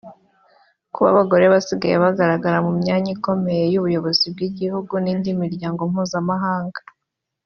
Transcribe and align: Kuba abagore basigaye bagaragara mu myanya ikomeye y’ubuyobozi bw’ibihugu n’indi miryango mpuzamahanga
Kuba 0.93 1.07
abagore 1.13 1.45
basigaye 1.53 1.95
bagaragara 2.03 2.57
mu 2.65 2.71
myanya 2.79 3.09
ikomeye 3.15 3.63
y’ubuyobozi 3.73 4.25
bw’ibihugu 4.33 4.93
n’indi 5.03 5.29
miryango 5.41 5.81
mpuzamahanga 5.91 6.79